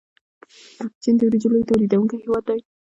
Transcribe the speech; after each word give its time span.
چین 1.01 1.15
د 1.17 1.21
وریجو 1.27 1.49
لوی 1.51 1.67
تولیدونکی 1.69 2.15
هیواد 2.23 2.43
دی. 2.47 2.59